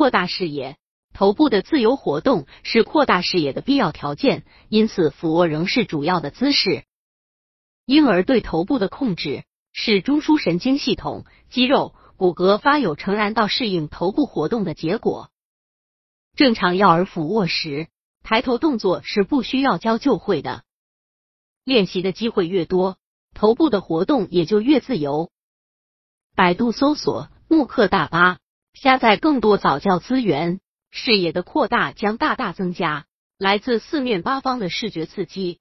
[0.00, 0.78] 扩大视野。
[1.12, 6.84] 头部的自由活动是扩大视野的必要条件，因此俯卧仍是主要的姿势。
[7.84, 9.44] 婴儿对头部的控制
[9.74, 15.28] 是中枢神经系统、肌肉、骨骼发有成然到适应头部活动的结果。
[16.34, 17.88] 正常幼儿俯卧时，
[18.22, 20.64] 抬头动作是不需要教就会的。
[21.62, 22.96] 练习的机会越多，
[23.34, 25.30] 头部的活动也就越自由。
[26.34, 28.38] 百度搜索慕课大巴，
[28.72, 30.60] 下载更多早教资源。
[30.92, 33.06] 视野的扩大将大大增加
[33.38, 35.60] 来自四面八方的视觉刺激，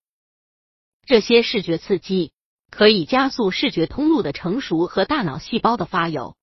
[1.06, 2.34] 这些视觉刺激
[2.72, 6.34] 可以加速视觉通路的成熟和大脑细胞的发育。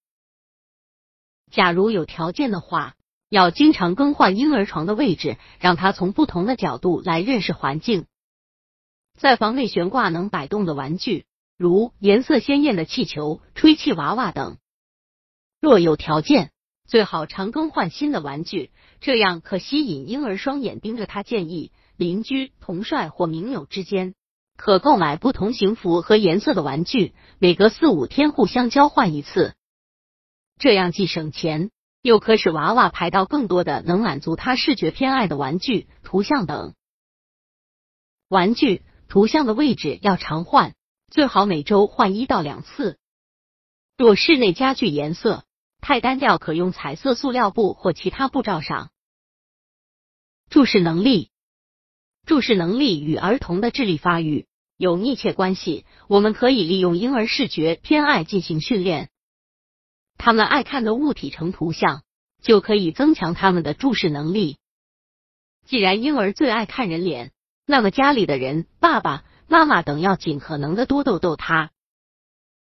[1.51, 2.95] 假如有条件的话，
[3.29, 8.07] 要经常更换婴儿床的位置，让他从不同的角度来认识环境。
[9.19, 11.27] 在房内悬挂能摆动的玩具，
[11.57, 14.59] 如颜色鲜艳的气球、吹气娃娃等。
[15.61, 16.53] 若有条件。
[16.87, 21.23] 最好常更换新的玩具，这样可吸引婴儿双眼盯着他。
[21.23, 24.15] 建议邻居、同帅或名友之间
[24.57, 29.55] 可购买不同型符和颜色的玩具，每隔四五天互相交换一次，
[30.59, 36.75] 这样既省钱，又可使娃娃排到更多的能满足他视觉偏爱的玩具、图像等。
[38.29, 40.75] 玩具、图像的位置要常换，
[41.11, 42.99] 最好每周换一到两次。
[43.99, 45.45] 若室内家具颜色，
[45.87, 48.91] 太单调，可用彩色塑料布或其他布罩上。
[50.51, 51.31] 注视能力，
[52.27, 55.87] 注视能力与儿童的智力发育有密切关系。
[56.09, 59.11] 我们可以利用婴儿视觉偏爱进行训练。
[60.19, 62.03] 他们爱看的物体成图像，
[62.43, 64.59] 就可以增强他们的注视能力。
[65.67, 67.31] 既然婴儿最爱看人脸，
[67.65, 71.71] 那么家里的人、爸爸妈妈等要尽可能的多逗逗他，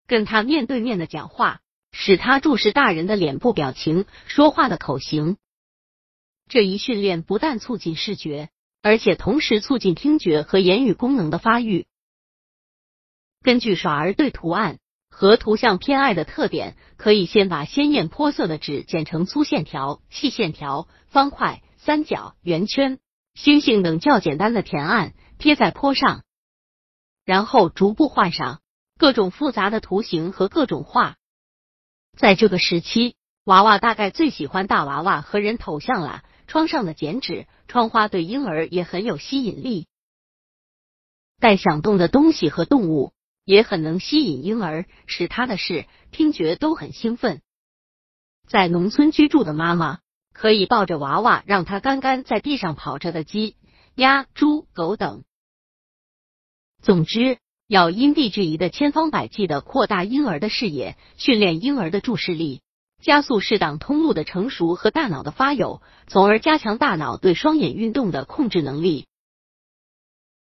[0.06, 1.62] 跟他面对面的讲话。
[1.98, 5.38] 使他注视大人的脸部表情、说话的口型。
[6.46, 8.50] 这一训练不但促进视觉，
[8.82, 11.86] 而且同时促进听觉和言语功能的发育。
[13.42, 22.98] 根据耍儿对图案和图像偏爱的特点，可以先把鲜艳泼色的纸剪成粗线条、细线条、方块、三角、圆圈、
[23.32, 26.24] 星星等较简单的填案贴在坡上，
[27.24, 28.60] 然后逐步换上
[28.98, 31.16] 各种复杂的图形和各种画。
[32.16, 36.24] 在这个时期，娃娃大概最喜欢大娃娃和人头像了。
[36.48, 39.88] 窗上的剪纸、窗花对婴儿也很有吸引力。
[41.40, 43.12] 带响动的东西和动物
[43.44, 47.42] 也很能吸引婴儿，使他的视听觉都很兴奋。
[48.46, 49.98] 在农村居住的妈妈
[50.32, 53.56] 可以抱着娃娃，让他干干在地上跑着的鸡、
[53.96, 55.24] 鸭、猪、狗等。
[56.80, 57.38] 总之。
[57.68, 62.60] 要因地制宜的千方百计的扩大婴儿的视野，训练婴儿的注视力，
[63.02, 69.06] 加速适当通路的成熟和大脑的发育，从而加强大脑对双眼运动的控制能力。